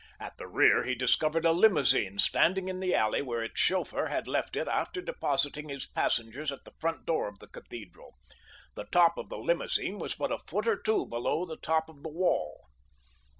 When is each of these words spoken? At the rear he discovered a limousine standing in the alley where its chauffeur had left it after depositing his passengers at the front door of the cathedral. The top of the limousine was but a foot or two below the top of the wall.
At 0.19 0.35
the 0.39 0.47
rear 0.47 0.83
he 0.83 0.95
discovered 0.95 1.45
a 1.45 1.51
limousine 1.51 2.17
standing 2.17 2.67
in 2.67 2.79
the 2.79 2.95
alley 2.95 3.21
where 3.21 3.43
its 3.43 3.59
chauffeur 3.59 4.07
had 4.07 4.27
left 4.27 4.55
it 4.55 4.67
after 4.67 4.99
depositing 4.99 5.69
his 5.69 5.85
passengers 5.85 6.51
at 6.51 6.63
the 6.65 6.73
front 6.79 7.05
door 7.05 7.27
of 7.27 7.37
the 7.37 7.45
cathedral. 7.45 8.15
The 8.73 8.85
top 8.85 9.19
of 9.19 9.29
the 9.29 9.37
limousine 9.37 9.99
was 9.99 10.15
but 10.15 10.31
a 10.31 10.39
foot 10.39 10.65
or 10.65 10.81
two 10.81 11.05
below 11.05 11.45
the 11.45 11.57
top 11.57 11.87
of 11.87 12.01
the 12.01 12.09
wall. 12.09 12.65